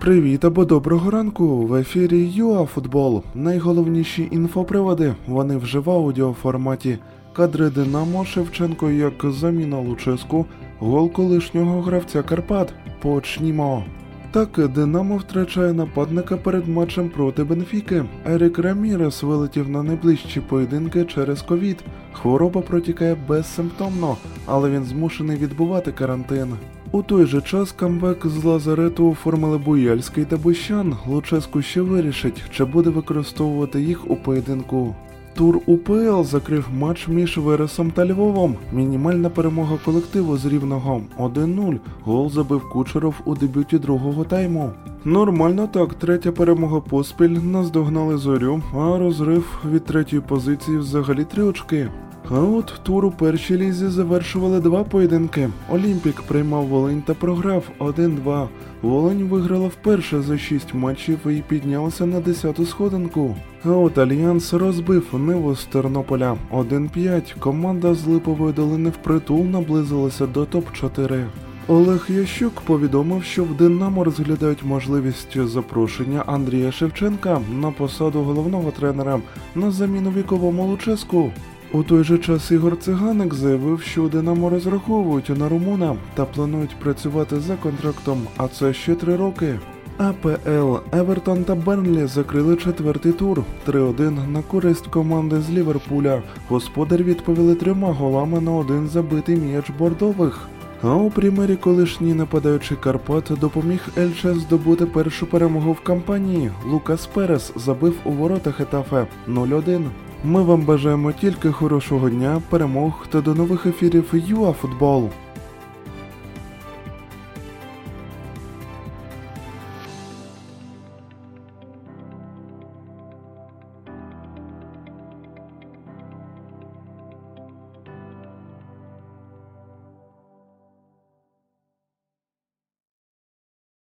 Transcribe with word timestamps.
Привіт 0.00 0.44
або 0.44 0.64
доброго 0.64 1.10
ранку. 1.10 1.66
В 1.66 1.74
ефірі 1.74 2.30
ЮАФутбол. 2.34 3.22
Найголовніші 3.34 4.28
інфоприводи. 4.30 5.14
Вони 5.26 5.56
вже 5.56 5.78
в 5.78 5.90
аудіоформаті. 5.90 6.98
Кадри 7.32 7.70
Динамо 7.70 8.24
Шевченко 8.24 8.90
як 8.90 9.12
заміна 9.24 9.78
Луческу, 9.80 10.46
гол 10.78 11.12
колишнього 11.12 11.82
гравця 11.82 12.22
Карпат. 12.22 12.74
Почнімо. 13.02 13.84
Так, 14.32 14.68
Динамо 14.74 15.16
втрачає 15.16 15.72
нападника 15.72 16.36
перед 16.36 16.68
матчем 16.68 17.08
проти 17.08 17.44
Бенфіки. 17.44 18.04
Ерік 18.26 18.58
Рамірес 18.58 19.22
вилетів 19.22 19.68
на 19.68 19.82
найближчі 19.82 20.40
поєдинки 20.40 21.04
через 21.04 21.42
ковід. 21.42 21.84
Хвороба 22.12 22.60
протікає 22.60 23.16
безсимптомно, 23.28 24.16
але 24.46 24.70
він 24.70 24.84
змушений 24.84 25.36
відбувати 25.36 25.92
карантин. 25.92 26.48
У 26.92 27.02
той 27.02 27.26
же 27.26 27.40
час 27.40 27.72
камбек 27.72 28.26
з 28.26 28.44
Лазарету 28.44 29.10
оформили 29.10 29.58
Буяльський 29.58 30.24
та 30.24 30.36
Бущан. 30.36 30.96
Луческу 31.06 31.62
ще 31.62 31.80
вирішить, 31.80 32.42
чи 32.50 32.64
буде 32.64 32.90
використовувати 32.90 33.80
їх 33.80 34.10
у 34.10 34.16
поєдинку. 34.16 34.94
Тур 35.34 35.60
УПЛ 35.66 36.22
закрив 36.22 36.68
матч 36.78 37.08
між 37.08 37.38
Вересом 37.38 37.90
та 37.90 38.06
Львовом. 38.06 38.56
Мінімальна 38.72 39.30
перемога 39.30 39.78
колективу 39.84 40.36
з 40.36 40.46
рівного 40.46 41.02
1-0. 41.18 41.78
Гол 42.04 42.30
забив 42.30 42.68
Кучеров 42.68 43.14
у 43.24 43.34
дебюті 43.34 43.78
другого 43.78 44.24
тайму. 44.24 44.70
Нормально 45.04 45.68
так, 45.72 45.94
третя 45.94 46.32
перемога 46.32 46.80
поспіль 46.80 47.28
наздогнали 47.28 48.16
зорю, 48.16 48.62
а 48.74 48.98
розрив 48.98 49.60
від 49.72 49.84
третьої 49.84 50.22
позиції 50.22 50.78
взагалі 50.78 51.24
три 51.24 51.42
очки. 51.42 51.88
А 52.32 52.38
от 52.38 52.74
тур 52.82 53.04
у 53.04 53.10
першій 53.10 53.56
лізі 53.56 53.88
завершували 53.88 54.60
два 54.60 54.84
поєдинки. 54.84 55.48
Олімпік 55.70 56.22
приймав 56.22 56.66
Волинь 56.66 57.02
та 57.02 57.14
програв 57.14 57.64
1-2. 57.78 58.48
Волинь 58.82 59.24
виграла 59.24 59.68
вперше 59.68 60.22
за 60.22 60.38
шість 60.38 60.74
матчів 60.74 61.26
і 61.26 61.42
піднялася 61.48 62.06
на 62.06 62.20
10-ту 62.20 62.66
сходинку. 62.66 63.36
А 63.64 63.70
от 63.70 63.98
Альянс 63.98 64.52
розбив 64.52 65.06
Ниву 65.12 65.56
з 65.56 65.64
Тернополя 65.64 66.36
1-5. 66.52 67.38
Команда 67.38 67.94
з 67.94 68.06
Липової 68.06 68.52
долини 68.52 68.90
впритул 68.90 69.44
наблизилася 69.44 70.26
до 70.26 70.44
топ-4. 70.44 71.24
Олег 71.68 72.06
Ящук 72.08 72.60
повідомив, 72.60 73.24
що 73.24 73.44
в 73.44 73.56
Динамо 73.56 74.04
розглядають 74.04 74.64
можливість 74.64 75.46
запрошення 75.46 76.22
Андрія 76.26 76.72
Шевченка 76.72 77.40
на 77.60 77.70
посаду 77.70 78.20
головного 78.20 78.70
тренера 78.70 79.20
на 79.54 79.70
заміну 79.70 80.10
віковому 80.10 80.66
Луческу. 80.66 81.32
У 81.72 81.82
той 81.82 82.04
же 82.04 82.18
час 82.18 82.50
Ігор 82.50 82.78
Циганик 82.78 83.34
заявив, 83.34 83.82
що 83.82 84.02
у 84.02 84.08
Динамо 84.08 84.50
розраховують 84.50 85.38
на 85.38 85.48
румуна 85.48 85.96
та 86.14 86.24
планують 86.24 86.76
працювати 86.80 87.40
за 87.40 87.56
контрактом, 87.56 88.22
а 88.36 88.48
це 88.48 88.72
ще 88.72 88.94
три 88.94 89.16
роки. 89.16 89.58
АПЛ 89.98 90.76
Евертон 90.92 91.44
та 91.44 91.54
Бернлі 91.54 92.06
закрили 92.06 92.56
четвертий 92.56 93.12
тур 93.12 93.44
3-1 93.66 94.28
на 94.28 94.42
користь 94.42 94.86
команди 94.86 95.40
з 95.40 95.50
Ліверпуля. 95.50 96.22
Господар 96.48 97.02
відповіли 97.02 97.54
трьома 97.54 97.92
голами 97.92 98.40
на 98.40 98.52
один 98.52 98.88
забитий 98.88 99.36
м'яч 99.36 99.70
бордових. 99.78 100.48
А 100.82 100.94
у 100.94 101.10
примері 101.10 101.56
колишній 101.56 102.14
нападаючий 102.14 102.76
Карпат 102.76 103.30
допоміг 103.40 103.80
Ельче 103.98 104.34
здобути 104.34 104.86
першу 104.86 105.26
перемогу 105.26 105.72
в 105.72 105.80
кампанії. 105.80 106.50
Лукас 106.66 107.06
Перес 107.06 107.52
забив 107.56 107.94
у 108.04 108.10
ворота 108.10 108.52
Хетафе 108.52 109.06
0-1. 109.28 109.84
Ми 110.24 110.42
вам 110.42 110.60
бажаємо 110.60 111.12
тільки 111.12 111.52
хорошого 111.52 112.10
дня, 112.10 112.42
перемог 112.50 113.06
та 113.10 113.20
до 113.20 113.34
нових 113.34 113.66
ефірів 113.66 114.10
ЮАФутбол. 114.12 115.10